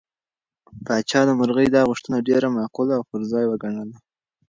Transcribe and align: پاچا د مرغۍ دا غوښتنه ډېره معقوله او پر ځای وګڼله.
پاچا 0.85 1.21
د 1.27 1.29
مرغۍ 1.39 1.67
دا 1.75 1.81
غوښتنه 1.89 2.17
ډېره 2.27 2.47
معقوله 2.57 2.93
او 2.97 3.03
پر 3.11 3.21
ځای 3.31 3.45
وګڼله. 3.47 3.97